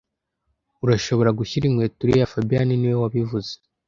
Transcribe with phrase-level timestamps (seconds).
[0.83, 3.51] Urashobora gushira inkweto kuriyo fabien niwe wabivuze